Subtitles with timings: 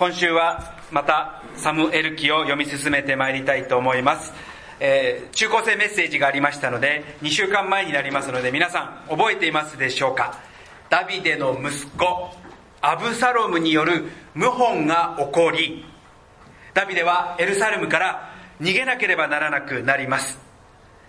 [0.00, 4.32] 今週はまたサムエル記を読み進めてまいりたいと思います、
[4.80, 10.38] えー、中高生メッセージがありましたので2週間前になりますので皆さん覚えていますでしょうか？
[10.88, 12.34] ダビデの息子
[12.80, 15.84] アブサロムによる謀反が起こり
[16.72, 20.38] ダビデはエルサレムから逃げなければならなくなります。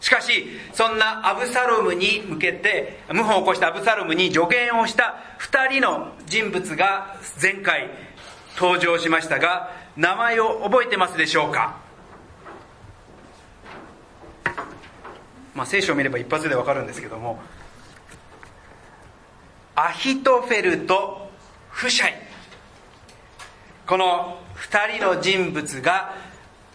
[0.01, 7.89] しかしそんなアブサロムに向けて謀反を起こしたアブサロムに助言をした2人の人物が前回
[8.57, 11.77] 登場しましたが名前を覚えてますでしょうか？
[15.53, 17.39] まあ聖書を見れば一発でわかるんですけども
[19.75, 21.29] アヒトフェルと
[21.69, 22.13] フシャイ
[23.87, 26.13] この2人の人物が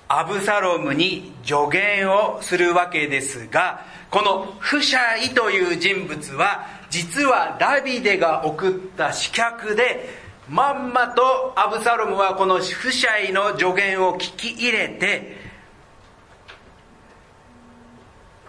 [0.08, 15.36] アブサロムに助言をするわけですがこのフシャイという人物は実はダビデが送った刺客でまんまとアブサロムはこのフシャイの助言を聞き入れて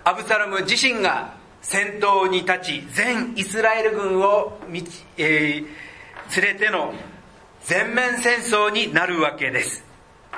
[0.04, 4.58] アブサロム自身が先頭に立ち全イスラエル軍を、
[5.18, 6.94] えー、連れての
[7.64, 9.84] 全面戦争になるわけです。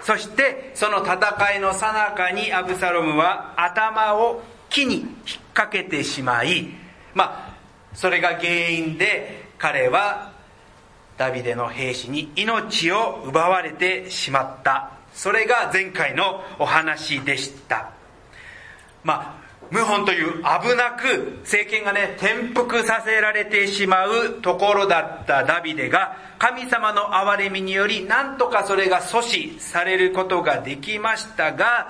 [0.02, 1.18] そしてその戦
[1.58, 5.06] いの最中にアブサロムは頭を木に引っ
[5.54, 6.70] 掛けてしまい
[7.14, 7.56] まあ
[7.94, 10.32] それが原因で彼は
[11.20, 14.92] ダビデの兵士に命を奪われてしまった。
[15.14, 17.92] それが前回のお話でした。
[19.04, 31.90] まあ謀反という危なく政権がね転覆させられてしまうところだったダビデが神様の憐れみによりなんとかそれが阻止されることができましたが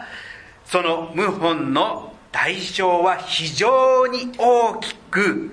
[0.65, 5.51] その謀反の代償は非常に大きく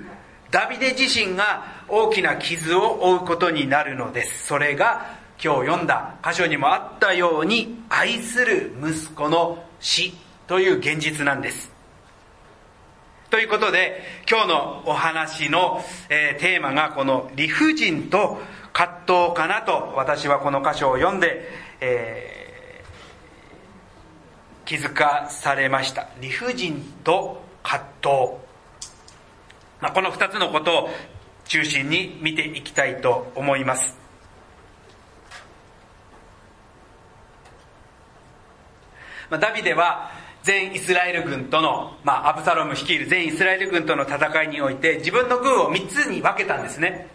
[0.51, 10.15] ダビデ自身が大きな傷を負うことになるのですそれが今日読んだ箇所にもあったように愛する息子の死
[10.47, 11.77] という現実なんです
[13.31, 18.39] ということで、今日のお話の、えー、テーマがこの理不尽と
[18.73, 21.49] 葛藤かなと私はこの箇所を読んで、
[21.81, 26.09] えー、気づかされました。
[26.21, 28.11] 理不尽と葛藤。
[29.81, 30.89] まあ、この二つのことを
[31.49, 33.97] 中心に見ていきたいと思います。
[39.31, 40.11] ダビデは
[40.43, 47.09] 全イスラエル軍との、まあ、アブサロム率いる全イスラエル軍との戦いにおいて自分の軍を3つに分けたんですね。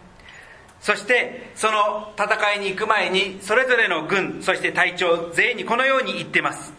[0.80, 6.74] そしてその戦いに行く前にそれぞれの軍そして隊長全員にこのように言ってます。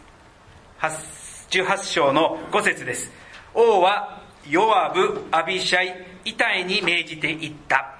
[1.49, 3.11] 18章の5節です。
[3.53, 5.93] 王はヨアブ、アビシャイ、
[6.25, 7.93] イタイに命じて言った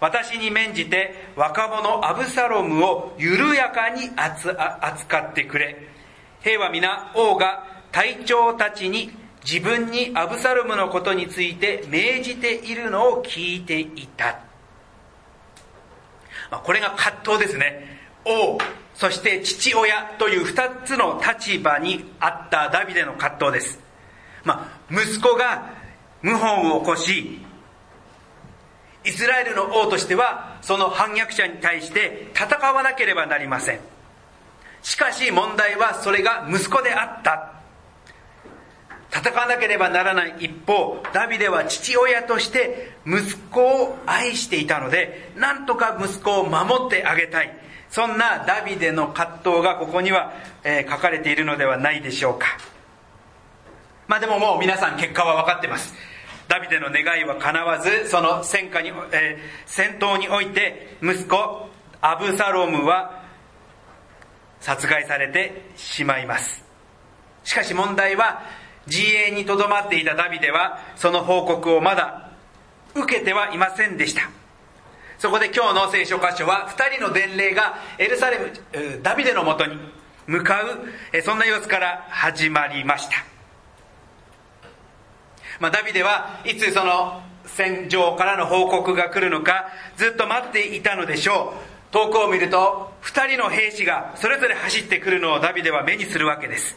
[0.00, 5.76] 私に免じて若者アブサロムを緩やかに扱ってくれ
[6.40, 9.10] 兵は皆王が隊長たちに
[9.44, 14.38] 自分にアブサロムのことについて命じているのを聞いていた。
[16.50, 18.00] まあ、これが葛藤ですね。
[18.24, 18.58] 王、
[18.94, 23.89] そして父親という二つの立場にあったダビデの葛藤です。
[24.44, 25.70] まあ、息子が
[26.22, 27.40] 謀反を起こし、
[29.04, 33.80] イスラエルの王としてはその反逆者に対して戦わなければなりません。
[34.82, 37.52] しかし問題はそれが息子であった。
[39.12, 40.36] 戦わなければならない。
[40.38, 47.56] 一方ダビデは父親として息子を愛していたのでなんとか息子を守ってあげたい。
[47.90, 52.46] そんなダビデの葛藤がここには、えー、書かれているのではないでしょうか。
[54.10, 55.94] まあでももう皆さん結果は分かってます
[56.48, 63.22] ダビデの願いは叶わずその戦火に、えー、戦闘において息子アブサロムは
[64.60, 66.64] 殺害されてしまいます。
[67.44, 68.42] しかし問題は、
[68.86, 72.30] 自衛にとどまっていたダビデは、その報告をまだ
[72.94, 74.22] 受けてはいませんでした。
[75.18, 79.78] そこで今日の聖書箇所は、二人の伝令がエルサレム、ダビデのもとに
[80.26, 83.39] 向かう、そんな様子から始まりました。
[85.60, 91.92] まあ、ダビデはいつその戦場からの報告が来るのかずっと待っていたのでしょう。
[91.92, 96.76] 遠くを見ると2人の兵士がそれぞれ走ってくるのをダビデは目にするわけです。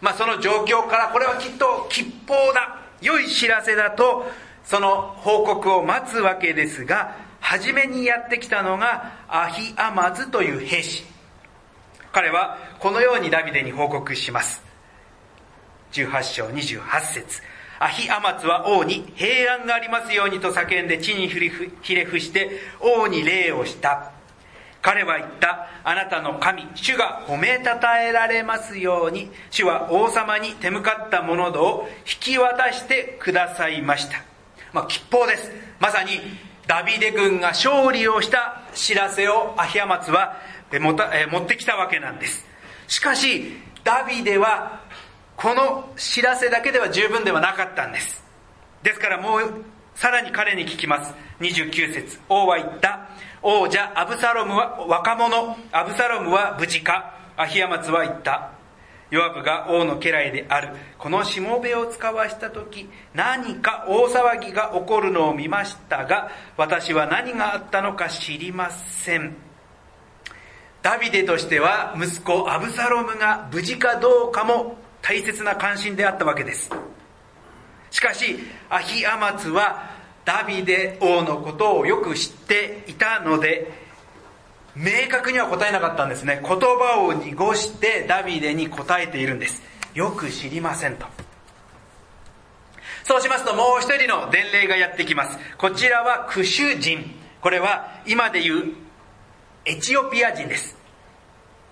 [0.00, 2.78] まあその状況からこれはきっと吉報だ。
[3.00, 4.26] 良い知らせだと
[4.64, 11.04] その報告を待つわけですが初めにやってきたのがアヒアマズという兵士。
[12.12, 14.62] 彼はこのようにダビデに報告します。
[15.92, 17.42] 18章28節。
[17.78, 24.12] アヒアマツは王に平安がありますようにと叫んで地にひれ伏して王に礼をした
[24.80, 25.68] 彼は言った。
[25.84, 34.22] あなたの神、主が褒めたたえられますように、主は王様に手向かったものを引き渡してくださいました。
[34.72, 35.50] まあ、吉報です。
[35.80, 36.20] まさに、
[36.66, 40.36] ダビデ軍が勝利をした知らせをアヒアマツは
[40.70, 40.92] 持
[41.40, 42.46] ってきたわけなんです。
[42.86, 44.82] しかし、ダビデは、
[45.38, 48.24] この知らせだけでは十分ではなかったんです。
[48.82, 49.64] ですからもう、
[49.94, 51.14] さらに彼に聞きます。
[51.38, 53.08] 29節王は言った。
[53.40, 57.14] 王者アブサロムは若者、アブサロムは無事か。
[57.36, 58.50] アヒアマツは言った。
[59.12, 60.70] ヨアブが王の家来である。
[60.98, 69.36] このしもべを使わした時、何か大騒ぎが起こるのを見ましたが、私は何があったのか知りません。
[70.82, 76.70] ダビデとしては息子アブサロムが無事かどうかも大切な関心であったわけです。
[77.90, 79.90] しかし、アヒアマツは
[80.24, 83.72] ダビデ王のことをよく知っていたので、
[84.76, 86.40] 明確には答えなかったんですね。
[86.42, 89.62] 言葉を濁してダビデに答えているんです。
[89.94, 91.06] よく知りませんと。
[93.04, 95.38] そうしますともう一人の伝令がやってきます。
[95.56, 97.14] こちらはクシュ人。
[97.40, 98.64] これは今で言う
[99.64, 100.77] エチオピア人です。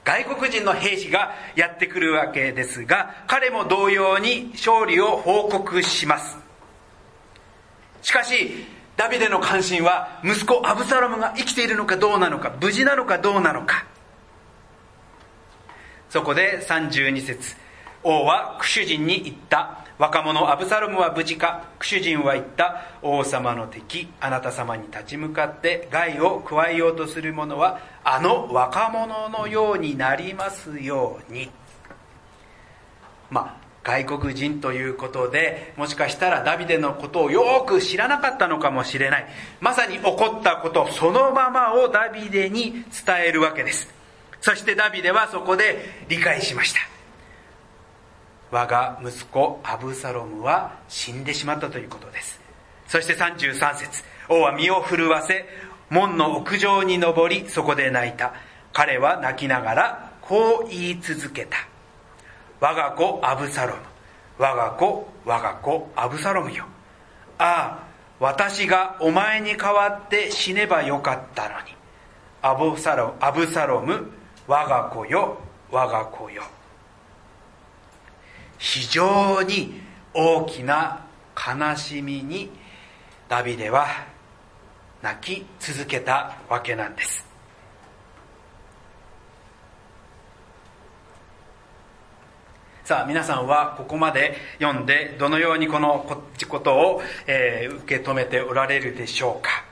[0.07, 6.39] 外国人の兵士がやってくるわけですが、彼も同様に勝利を報告します。
[8.03, 8.65] しかし、
[8.97, 13.85] ダビデの関心は息子アブサロムが生きているのかどうなのか、無事なのかどうなのか。
[16.09, 17.57] そこで32節
[18.07, 19.85] 王はクシュ人に言った。
[19.99, 22.83] 若者アブサロムは無事かクシュ人は言った。
[23.03, 31.51] 王様の敵、あなた様に立ち向かって害を加えようとする者は、あの若者のようになりますように。
[33.29, 39.27] まあ、外国人ということで、もしかしたらダビデのことをよく知らなかったのかもしれない。
[39.59, 43.93] まさに起こったこと、そのままをダビデに伝えるわけです。
[44.41, 46.96] そしてダビデはそこで理解しました。
[48.57, 52.41] 我が息子アブサロムは死んでしまったということです。
[52.89, 55.45] そして33節王は身を震わせ、
[55.91, 58.33] 門の屋上に登り、そこで泣いた。
[58.73, 61.59] 彼は泣きながらこう言い続けた。
[62.59, 63.83] 我が子アブサロム
[64.39, 66.65] 我が子我が子アブサロムよ
[67.37, 67.87] ああ
[68.19, 71.75] 私がお前に代わって死ねばよかったのに
[72.41, 74.11] アブサロアブサロム
[74.47, 75.37] 我が子よ
[75.71, 76.43] 我が子よ
[78.59, 79.81] 非常に
[80.15, 81.05] 大きな
[81.37, 82.51] 悲しみに
[83.29, 83.87] ダビデは
[85.03, 87.27] 泣き続けたわけなんです。
[92.85, 99.65] さあ皆さんはここまで読んでどのようにこのこっちことを、えー、受け止めておられるでしょうか。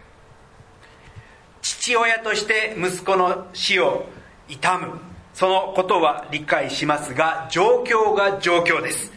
[1.63, 4.07] 父親として息子の死を
[4.49, 5.14] 悼む。
[5.35, 9.13] そのことは理解しますが状況が状況です。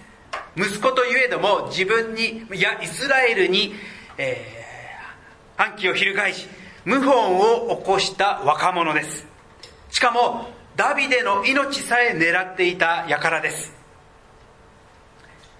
[0.55, 3.75] 息子といえども自分にいやイスラエルに、
[4.17, 6.47] えー、反旗を翻し
[6.85, 9.27] 謀反を起こした若者です。
[9.91, 13.73] しかもダビデの命さえ狙っていた輩です。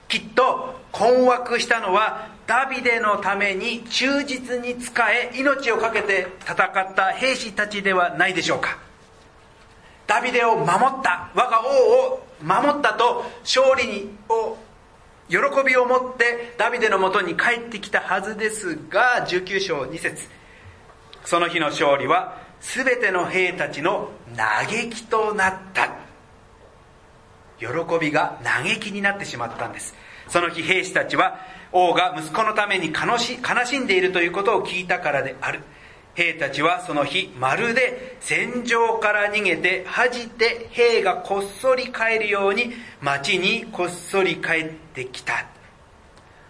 [0.07, 8.86] きっと困惑したのはダビデのために忠実に仕え命を懸けて戦った兵士たちではないでしょうか。
[10.07, 10.69] ダビデを守っ
[11.03, 14.57] た我が王を守ったと勝利を
[15.29, 20.29] 喜びを持ってダビデのもとに帰ってきたはずですが19章2節。
[21.25, 25.89] その日の勝利は全ての兵たちの嘆きとなった。
[27.59, 27.67] 喜
[27.99, 29.93] びが嘆きになってしまったんです。
[30.29, 31.39] その日兵士たちは
[31.73, 35.61] 王が息子のために悲しんでいるということを聞いたからである。
[36.17, 45.45] 兵たちはその日まるで戦場から逃げて恥じて兵がこっそり帰るように町にこっそり帰ってきた。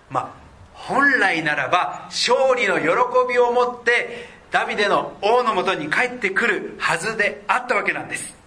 [0.09, 2.87] まあ本来ならば勝利の喜
[3.29, 8.37] びを持ってダビデの王のもとに帰ってくるはずであったわけなんです。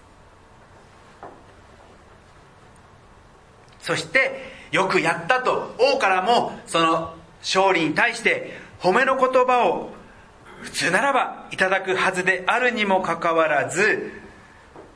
[3.83, 10.00] そしてよくやったと王からもその勝利に対して褒めの言葉を
[10.62, 14.12] 普通ならばいただくはずであるにもかかわらず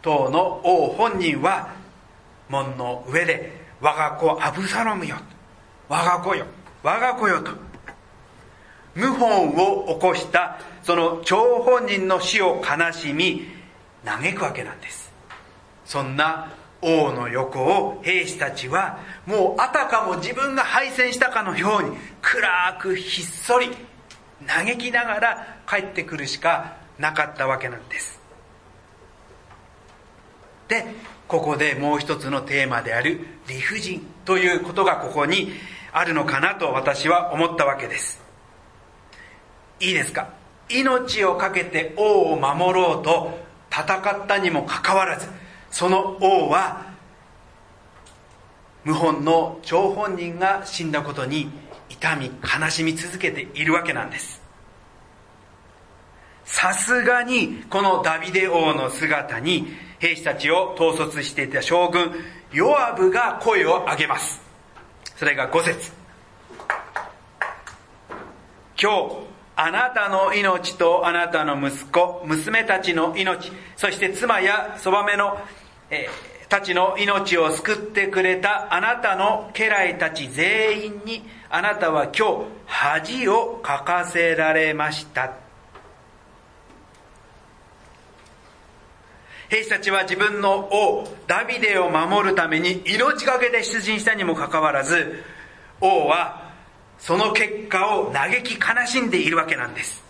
[0.03, 1.75] 当の王本人は
[2.49, 5.17] 門の上で我が子アブサロムよ
[5.89, 6.47] 我が子よ
[6.83, 7.51] 我が子よと
[8.95, 13.49] 謀反を起こしたその張本人の死を悲しみ
[14.05, 15.13] 嘆くわけなんです。
[15.85, 16.53] そんな
[16.83, 23.71] 王の横を兵士たちはもうあたかも自分が敗戦したかのように暗くひっそり
[24.47, 28.21] 嘆きながら帰ってくるしかなかったわけなんです。
[30.69, 30.85] で
[31.29, 35.53] ここでもう一つのテーマである理不尽ということがここに
[35.93, 38.23] あるのかなと私は思ったわけです。
[39.81, 40.29] いいですか？
[40.69, 43.39] 命を懸けて王を守ろうと
[43.71, 45.29] 戦ったにもかかわらず
[45.71, 46.87] その王は
[48.85, 51.51] 謀反の張本人が死んだことに
[51.89, 54.43] 痛み悲しみ続けているわけなんです。
[56.45, 59.67] さすがにこのダビデ王の姿に
[59.99, 62.13] 兵士たちを統率していた将軍
[62.53, 64.43] ヨアブが声を上げます。
[65.17, 65.93] それが5節。
[68.81, 75.39] 今日あなたの命とあなたの息子娘たちの命そして妻やそばめの、
[75.91, 85.33] えー、たちの命を救ってくれたあなたの家来たち全員にあなたは今日恥をかかせられました。
[89.49, 95.23] 兵士たちは自分の王ダビデを守るために命がけで出陣したにもかかわらず
[95.81, 96.51] 王は
[96.99, 100.04] その結果を嘆き悲しんでいるわけなんです。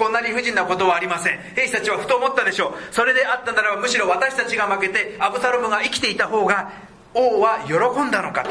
[0.00, 1.38] こんな理不尽なことはありません。
[1.54, 2.72] 兵士たちはふと思ったでしょう。
[2.90, 6.72] それであったならばむしろ私たちが負けてアブサロムが生きていた方が
[7.12, 8.50] 王は喜んだのかと。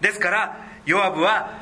[0.00, 0.56] ですから
[0.86, 1.60] ヨアブは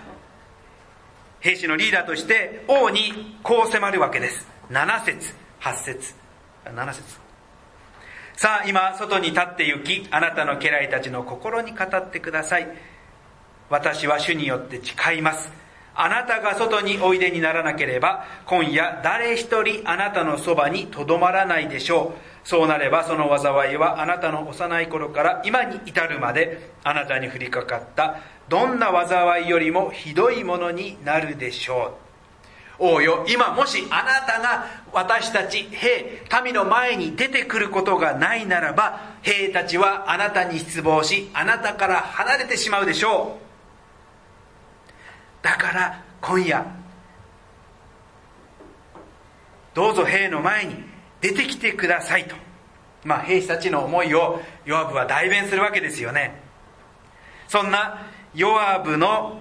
[1.40, 4.46] 兵士のリーダーとして王にこう迫るわけです。
[4.70, 5.34] 7節。
[5.60, 6.14] 8節。
[6.64, 7.02] 7節。
[8.36, 12.68] さあ今外に立って行きあなたの家来たちの心に語ってください。
[13.68, 15.67] 私は主によって誓います。
[16.00, 22.48] あなたが外においでにならなければ今夜誰一人あなたのそばにとどまらないでしょう。
[22.48, 31.98] そうなればその災いはあなたの幼い頃から今に至るまであなたに降りかかったどんな災いよりもひどいものになるでしょ
[32.80, 32.84] う。
[32.84, 43.47] 王よ今もしあなたが私たち兵民の前に出てくることがないならば兵たちはあなたに失望しあなたから離れてしまうでしょう。
[45.42, 46.66] だから今夜
[49.74, 50.74] どうぞ兵の前に
[51.20, 52.34] 出てきてくださいと。
[53.04, 56.40] まあ兵士たちの思いをヨアブは代弁するわけですよね。
[57.46, 59.40] そんなヨアブの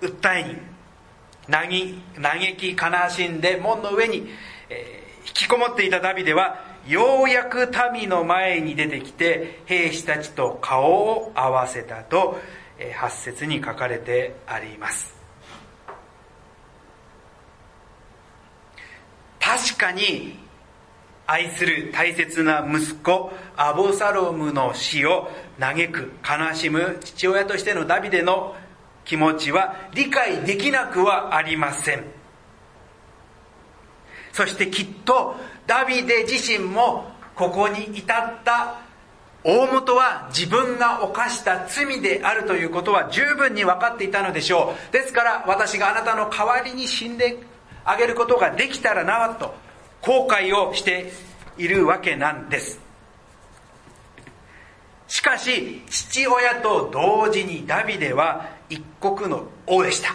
[0.00, 0.56] 訴えに
[1.48, 1.68] 嘆
[2.56, 4.28] き悲しんで門の上に、
[4.68, 12.38] えー、引きこもっていたダビデはようやく民の前に出てきて兵士たちと顔を合わせたと、
[12.80, 15.14] 8節に書かれてあります。
[19.38, 20.38] 確かに
[21.26, 28.56] 愛する大切な息子アボサロムの死を嘆く悲しむ父親としてのダビデの
[29.04, 32.04] 気持ちは理解できなくはありません。
[34.32, 35.34] そしてきっと
[35.66, 38.80] ダビデ自身もここに至った
[39.42, 44.92] 大元は自分が犯した罪であるということは十分に分かっていたのでしょう。
[44.92, 47.38] ですから私があなたの代わりに死んで
[47.84, 49.54] あげることができたらなと
[50.02, 51.12] 後悔をして
[51.56, 52.80] いるわけなんです。
[55.08, 60.14] しかし父親と同時にダビデは一国の王でした。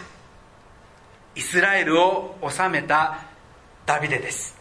[1.34, 3.24] イスラエルを治めた
[3.84, 4.56] ダビデです。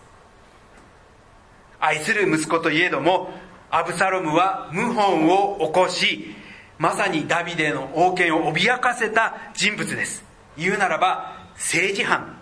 [1.79, 3.31] 愛する息子といえども
[3.69, 6.35] アブサロムは謀反を起こし
[6.77, 10.23] まさにダビデの王権を脅かせた人物です。
[10.57, 12.37] 言うならば政治犯。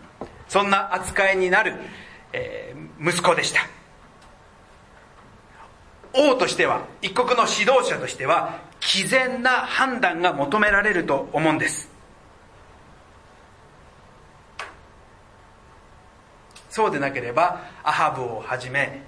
[0.47, 1.73] そんな扱いになる
[2.33, 3.61] えー、息子でした。
[6.15, 11.89] 王としては一国の指導者としては毅然な判断が求められると思うんです。
[16.69, 19.03] そうでなければアハブをはじめ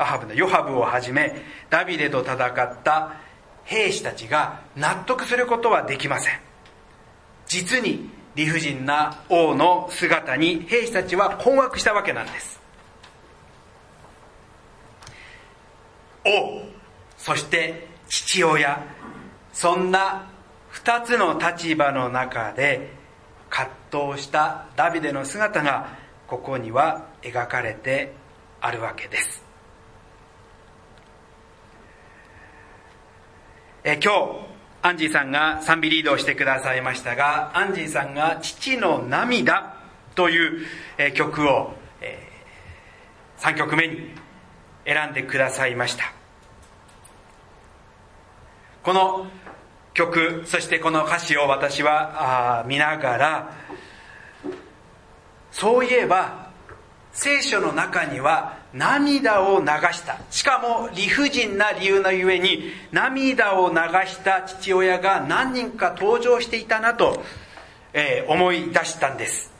[0.00, 3.16] アハブのヨハブをはじめダビデと戦った
[3.64, 6.40] 兵士たちが納得することはできません。
[7.46, 12.60] 実に理不尽な王の姿に兵士たちは困惑したわけなんです。
[16.24, 16.62] 王
[17.18, 18.82] そして父親。
[19.52, 20.30] そんな
[20.68, 22.92] 二つの立場の中で
[23.50, 28.12] 葛藤したダビデの姿がここには描かれて
[28.60, 29.39] あるわけです。
[33.90, 34.18] え今日
[34.82, 39.74] アンジーさんが賛美リードをしてくださいましたが、アンジーさんが父の涙
[40.14, 40.66] という
[40.96, 42.16] え曲をえ
[43.40, 44.12] 3曲目に
[44.84, 46.04] 選んでくださいました。
[48.84, 49.26] この
[49.92, 53.52] 曲、そしてこの歌詞を私は見ながら、
[55.50, 56.50] そういえば
[57.12, 60.18] 聖書の中には涙を流した。
[60.30, 67.22] しかも理不尽な理由のゆえに涙を流した父親が何人か登場していたなと、
[67.92, 69.52] えー、思い出したんです。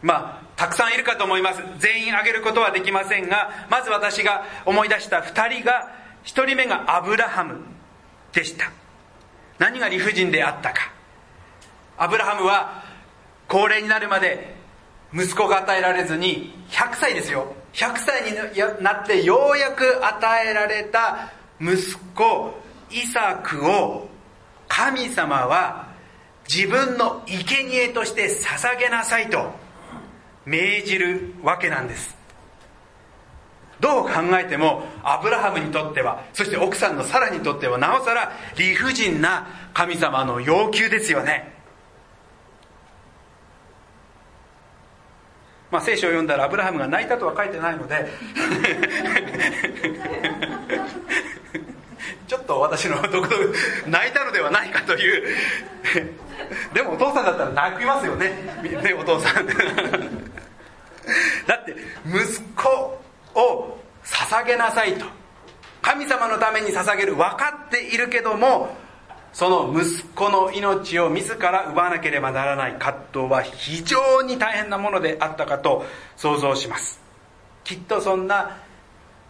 [0.00, 1.62] まあたくさんいるかと思います。
[1.78, 5.90] 全員挙げることはできませんがまず私が思い出した2人が
[6.24, 7.60] 1人目がアブラハム
[8.32, 8.70] でした。
[9.58, 10.92] 何が理不尽であったか。
[11.98, 12.84] アブラハムは
[13.48, 14.54] 高齢になるまで
[15.12, 17.54] 息子が与えられずに100歳ですよ。
[17.74, 22.54] 100歳になってようやく与えられた息子
[22.90, 24.08] イサクを
[24.68, 25.88] 神様は
[26.48, 29.50] 自分の生贄として捧げなさいと
[30.44, 32.16] 命じるわけなんです。
[33.80, 41.53] どう考えてもアブラハムにとってはそして奥さんのサラにとってはなおさら理不尽な神様の要求ですよね。
[45.74, 48.06] まあ、聖書を読んだらアブラハムが泣いたとは書いてないので。
[52.28, 53.54] ちょっと私の独特
[53.88, 55.36] 泣いたのではないかという。
[56.72, 58.30] でもお父さんだったら泣きますよね。
[58.62, 59.46] ねお父さん。
[59.46, 59.52] だ
[61.56, 61.74] って
[62.06, 62.68] 息子
[63.34, 65.06] を捧げなさいと。
[65.82, 67.16] 神様のために捧げる。
[67.16, 68.76] 分かっているけども
[69.34, 75.84] その息子の命を自ら奪わなければならない葛藤は非常に大変なものであったかと
[76.16, 77.00] 想像します。
[77.64, 78.58] きっとそんな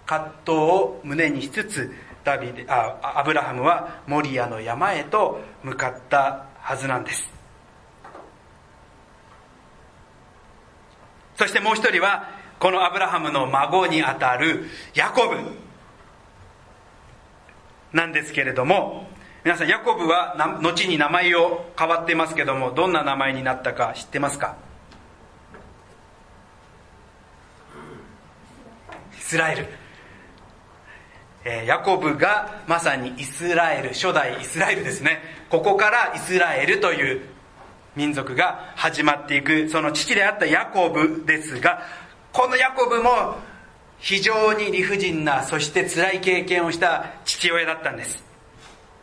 [0.04, 1.90] 葛藤を胸にしつつ
[2.22, 7.26] ダビデあアブラハムはモリアの山へと向かったはずなんです。
[11.36, 15.36] そしてもう一人はこのアブラハムの孫にあたるヤコブ
[17.94, 19.08] なんですけれども
[19.44, 24.56] 皆さんヤコブは後に名前を変わってますけどもどんな名前になったか知ってますか？
[29.18, 29.66] イスラエル、
[31.44, 35.20] えー、ヤコブがまさにイスラエル初代イスラエルですね。
[35.50, 37.20] ここからイスラエルという
[37.96, 41.82] 民族が始まっていくその父であったヤコブですが
[42.32, 43.36] このヤコブも
[43.98, 48.24] 非常に理不尽なそして辛い経験をした父親だったんです。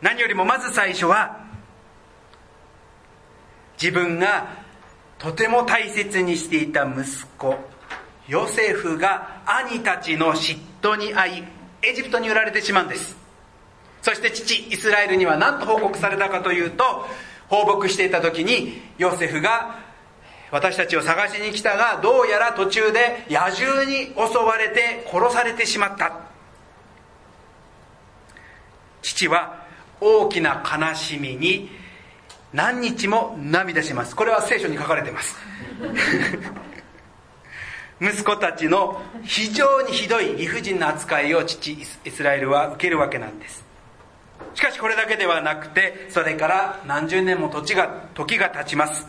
[0.02, 1.40] 何よりもまず最初は
[3.80, 4.48] 自分が
[5.18, 7.04] とても大切にしていた息
[7.38, 7.56] 子
[8.28, 11.44] ヨセフが兄たちの嫉妬に遭い
[11.82, 13.16] エジプトに売られてしまうんです。
[14.02, 16.84] そして父イスラエルには何と報告されたかというと
[17.48, 19.78] 放牧していた時にヨセフが
[20.50, 26.20] 私たちを探しに来たがどうやら途中で野獣に襲われて殺されてしまった。
[29.02, 29.61] 父は
[30.02, 31.70] 大きな悲しみに
[32.52, 34.16] 何日も涙します。
[34.16, 35.36] これは聖書に書かれてます。
[38.00, 43.64] 息子たちの非常にひどい理不尽な扱いを父イスラエルは受けるわけなんです。
[44.54, 49.06] しかしこれだけではなくてそれから何十年も時が時が経ちます。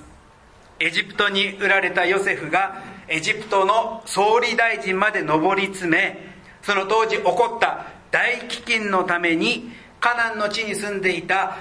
[0.80, 6.18] エジプトに売られたヨセフがエジプトの総理大臣まで上り詰め
[6.62, 9.72] その当時起こった大飢饉のために
[10.04, 11.60] カナンの地に住んでいた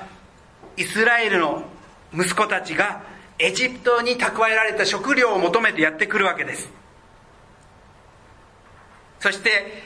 [0.77, 1.63] イスラエルの
[2.13, 3.05] 息子たちが
[3.39, 6.69] エジプトに蓄えられた食料を求めてやってくるわけです。
[9.21, 9.85] そして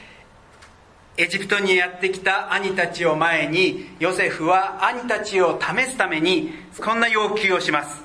[1.17, 6.51] エジプトにやってきた兄たちを前にヨセフは兄たちを試すために
[6.83, 8.01] こんな要求をします。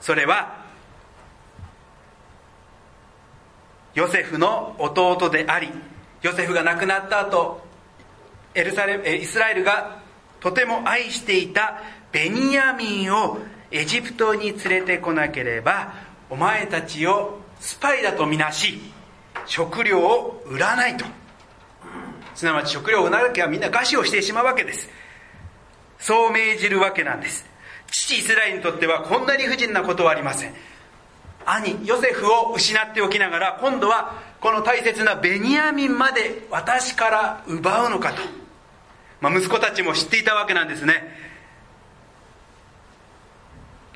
[0.00, 0.54] それは
[3.92, 5.68] ヨセフの弟であり
[6.22, 7.65] ヨセフが亡くなった後
[8.56, 9.98] エルサレムイスラエルが
[10.40, 13.38] とても愛していたベニヤミンを
[13.70, 15.92] エジプトに連れてこなければ
[16.30, 18.80] お前たちをスパイだとみなし
[19.44, 21.04] 食料を売らないと。
[22.34, 24.88] すなわち食料を売らなきゃみんな餓死をしてしまうわけです。
[25.98, 27.46] そう命じるわけなんです。
[27.90, 30.54] 父イスラエルにとってはこんな理不尽なことはありません。
[31.44, 38.45] 兄ヨセフを失っておきながら今度はこの大切なベニヤミンまで私から奪うのかと。
[39.20, 41.16] まあ、息子たちも知っていたわけなんですね。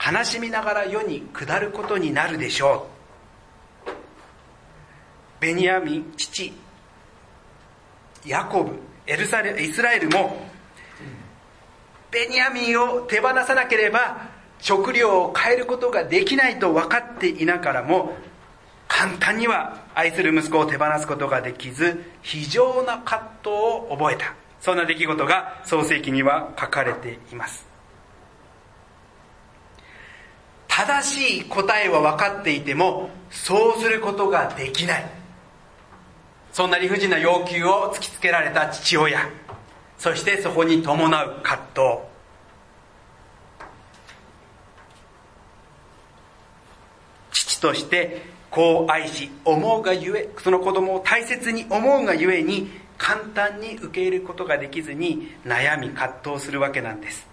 [0.00, 3.00] 悲しみながら世に下ることになるでしょう。
[5.40, 6.52] ベニヤミン父
[8.26, 10.46] ヤコブエルサレイスラエルも
[12.10, 14.28] ベニヤミンを手放さなければ
[14.58, 18.14] 食料を変えることができないと分かっていながらも
[18.88, 24.39] 簡単には愛する息子を手放すことができず非常な葛藤を覚えた。
[24.60, 27.66] そんな出来事が創世記には書かれています。
[30.68, 35.04] 正しい答えは分かっていてもそうすることができない。
[36.52, 39.28] そんな理不尽な要求を突きつけられた父親。
[39.98, 42.10] そしてそこに伴う葛藤。
[47.30, 52.70] 父として子を愛し思うがゆえその子供を大切に思うがゆえに
[53.00, 57.26] 簡単に受け入れることができずに悩み葛藤するわけなんです。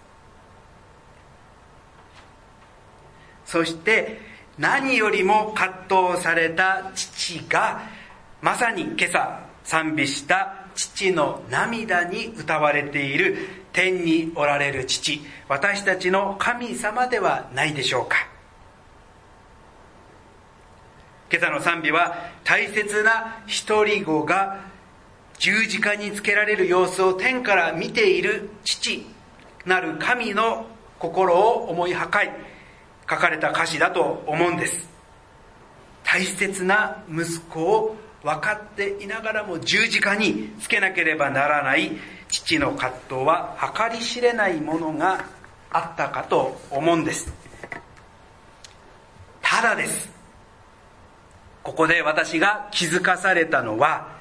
[3.44, 4.18] そして
[4.58, 7.82] 何よりも葛藤された父が
[8.40, 13.36] まさに今朝賛美した父の涙に歌われている
[13.72, 18.16] 天におられる父私たちの神様ではないでしょうか。
[21.30, 24.67] 今朝の賛美は大切な一人子が
[25.38, 29.06] 十字架につけられる様子を天から見ている父
[29.64, 30.66] なる神の
[30.98, 32.30] 心を思い破壊。
[33.08, 34.86] 書かれた歌詞だと思うんです。
[36.04, 41.92] 大切な息子を分かっていながらも十字架につけなければならない
[42.28, 45.24] 父の葛藤は計り知れないものが
[45.70, 47.32] あったかと思うんです。
[49.40, 50.10] ただです。
[51.62, 54.17] ここで私が気づかされたのは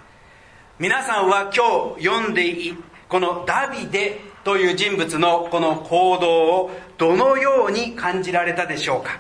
[0.80, 2.76] 皆さんは今日読んでいい
[3.10, 9.20] このダビデという人物のこの行動をどのように感じられたでしょうか？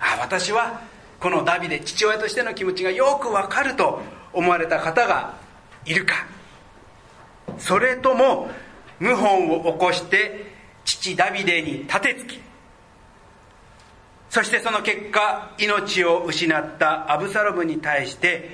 [0.00, 0.82] あ私は
[1.18, 4.00] このダビデ父親としての気持ちがよくわかると
[4.34, 5.34] 思われた方が
[5.86, 6.26] いるか。
[7.56, 8.50] それとも
[8.98, 10.52] 謀反を起こして
[10.84, 12.38] 父ダビデに立てつき。
[14.32, 18.48] そしてその結果命を失ったアブサロムに対して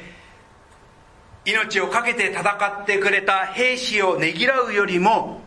[1.45, 2.43] 命を懸けて戦
[2.83, 5.41] ってくれた兵士をねぎらうよりも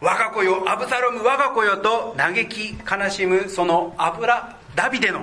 [0.00, 5.20] 我が子よアブサロム我が子よと嘆き悲しむそのアブラダビデの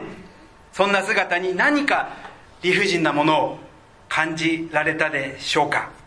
[0.71, 2.15] そんな姿に何か
[2.61, 3.57] 理不尽なものを
[4.07, 6.00] 感じられたでしょうか。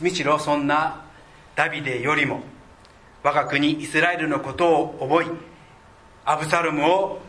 [0.00, 1.04] むしろそんな
[1.54, 2.40] ダビデよりも
[3.22, 5.26] 我が国イスラエルのことを思い
[6.24, 7.20] アブサルムを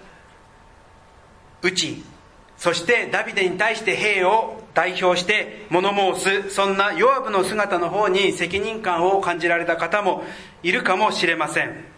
[1.61, 2.03] 討ち
[2.57, 10.23] そしてダビデに対して兵を代表して物申すそんなヨアブの姿の方に責任感を感じられた方も
[10.63, 11.96] いるかもしれません。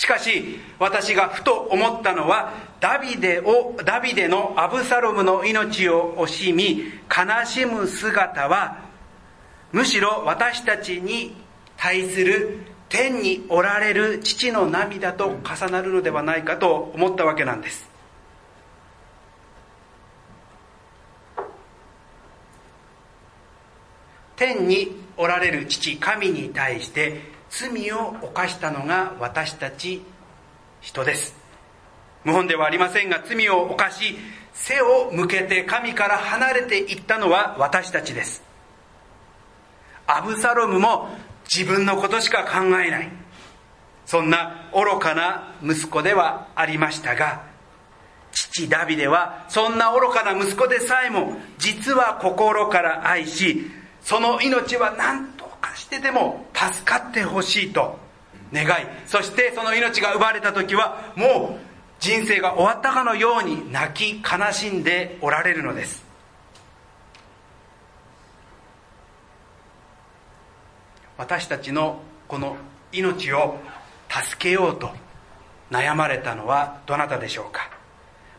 [0.00, 6.84] しかし私がふと思ったのはダビデをダビデのアブサロムの命を惜しみ
[7.14, 8.78] 悲しむ姿は
[9.72, 11.36] むしろ私たちに
[11.76, 17.90] 対する天におられる父の涙と重なるのではないかと思ったわけなんです。
[24.34, 30.02] 天におられる父神に対して罪を犯したのが私たち
[30.80, 31.34] 人です。
[32.24, 34.16] 謀反ではありませんが罪を犯し
[34.52, 38.42] 背を向けて神から離れていったのは私たちです。
[40.06, 41.08] アブサロムも
[41.44, 43.20] 自分のことしか考えない。
[44.10, 47.42] そんな愚かな息子ではありましたが
[48.32, 53.70] 父ダビデはそんな愚かな息子でさえも実は心から愛し
[54.02, 55.28] その命は何
[55.60, 57.98] かしてでも助かってほしいと
[58.52, 58.68] 願い。
[59.06, 61.70] そしてその命が奪われた時はもう
[62.00, 66.04] 人生が終わったかのように泣き悲しんでおられるのです。
[71.18, 72.56] 私たちのこの
[72.92, 73.58] 命を
[74.08, 74.90] 助けようと
[75.70, 77.79] 悩まれたのはどなたでしょうか？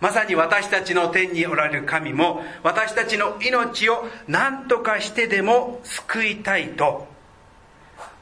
[0.02, 7.08] まさに私たちの天におられる神も私たちの命を何とかしてでも救いたいと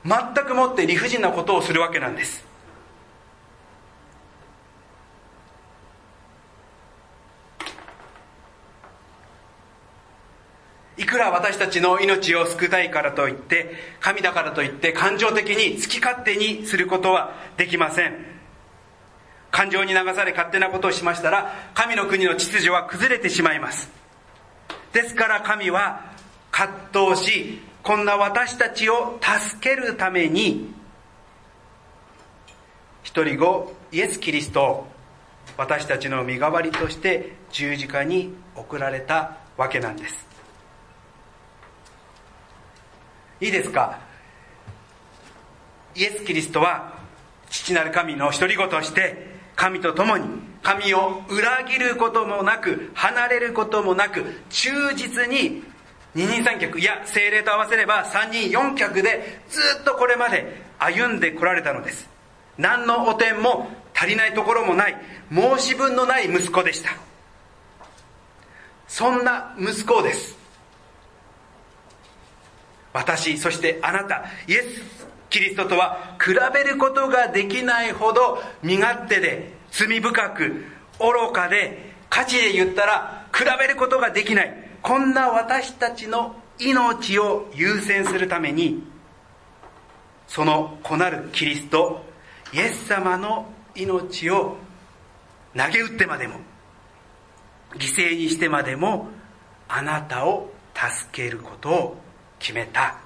[0.06, 2.48] 全くもって理不尽なことをするわけなんです。
[10.98, 18.39] いくら私たちの命を救いたいからといって神だからといって感情的に好き勝手にすることはできません。
[19.60, 23.90] 感情に流され勝手なことをしましたら神の国の秩序は崩れてしまいます。
[24.94, 26.14] ですから神は
[26.50, 30.74] 葛藤しこんな私たちを助けるために
[33.04, 34.88] 一人子イエス・キリストを
[35.58, 40.26] 私たちの身代わりとして十字架に送られたわけなんです。
[43.42, 44.00] いいですか？
[45.96, 46.94] イエス・キリストは
[47.50, 49.28] 父なる神の一人子として
[49.60, 50.26] 神と共に
[50.64, 55.62] 神を裏切ることもなく離れることもなく忠実に
[56.16, 62.08] 二人三脚いや精霊と合わせれば三人四脚でずっとこれまで歩んでこられたのです。
[62.58, 64.96] 何の汚点も足りないところもない
[65.30, 66.92] 申し分のない息子でした。
[68.88, 70.38] そんな息子です。
[72.94, 80.66] 私そしてあなたイエス・キリストとは比べることができないほど身勝手で罪深く
[81.00, 84.70] 愚かで価値で言ったら比べることができない。
[84.82, 88.84] こんな私たちの命を優先するために
[90.28, 92.04] その子なるキリスト
[92.54, 94.58] イエス様の命を
[95.56, 96.36] 投げ打ってまでも
[97.76, 99.10] 犠牲にしてまでも
[99.68, 101.98] あなたを助けることを
[102.40, 102.98] 決めた、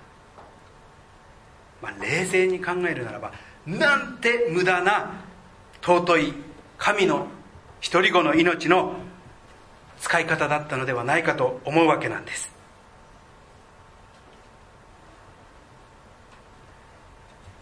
[1.84, 3.34] まあ、冷静に考えるならば
[3.68, 5.12] なんて無駄な
[5.82, 6.34] 尊い
[6.78, 7.28] 神の
[7.82, 8.96] 一人子の命の
[10.00, 12.52] 使い方だったのではないかと思うわけなんです。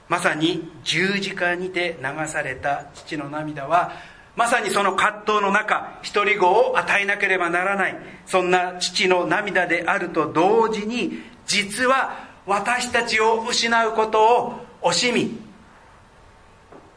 [0.07, 3.93] まさに十字架にて流された父の涙は
[4.35, 15.39] まさにその葛藤の中一人子を与えなければならないそんな父の涙であると同時に実は私たちを失うことを惜しみ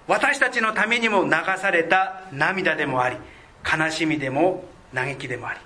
[0.07, 3.17] 私たちのためにも流された涙でもあり
[3.65, 5.61] 悲しみでも嘆きでもあり。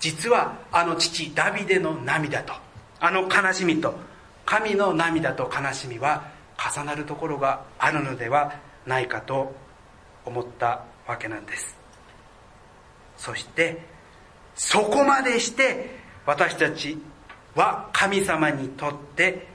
[0.00, 2.52] 実はあの父ダビデの涙と
[3.00, 3.94] あの悲しみと
[4.44, 8.54] 神の涙と悲しみは重なるところがあるのでは
[8.86, 9.54] ないかと
[10.24, 11.76] 思ったわけなんです。
[13.16, 13.80] そして
[14.54, 16.98] そこまでして私たち
[17.54, 19.46] は神様にとって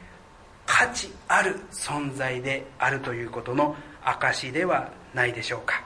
[0.66, 5.84] 価値ある存在であるということの証ではないでしょうか。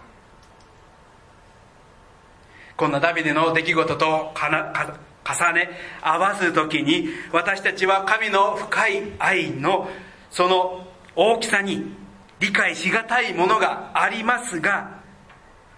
[2.75, 5.69] こんなダビデの出来事と重ね
[6.01, 9.89] 合わす時に私たちは神の深い愛の
[10.31, 11.95] その大きさに
[12.39, 14.99] 理解しがたいものがありますが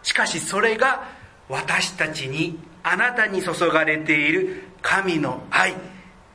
[0.04, 1.04] しかしそれが
[1.50, 5.76] 私たちにあなたに注がれている神の愛。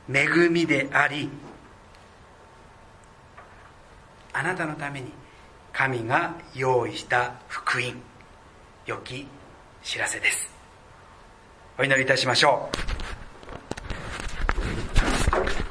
[0.09, 1.29] 恵みであり
[4.33, 5.11] あなたのために
[5.73, 7.95] 神が用意した福音
[8.85, 9.27] 良き
[9.83, 10.49] 知らせです。
[11.77, 12.69] お祈りいたしましょ
[15.67, 15.70] う。